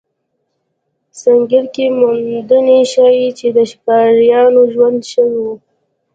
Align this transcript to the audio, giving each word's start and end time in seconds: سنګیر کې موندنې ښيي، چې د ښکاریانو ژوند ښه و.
سنګیر 1.21 1.65
کې 1.73 1.85
موندنې 1.99 2.79
ښيي، 2.91 3.27
چې 3.39 3.47
د 3.55 3.57
ښکاریانو 3.71 4.61
ژوند 4.73 4.99
ښه 5.11 5.23
و. 5.43 5.43